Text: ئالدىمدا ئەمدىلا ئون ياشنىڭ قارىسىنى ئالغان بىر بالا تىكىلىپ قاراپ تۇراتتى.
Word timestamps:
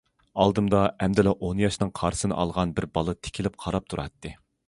ئالدىمدا 0.43 0.79
ئەمدىلا 1.05 1.33
ئون 1.47 1.61
ياشنىڭ 1.65 1.91
قارىسىنى 2.01 2.37
ئالغان 2.45 2.73
بىر 2.79 2.89
بالا 2.97 3.17
تىكىلىپ 3.27 3.63
قاراپ 3.65 3.93
تۇراتتى. 3.95 4.35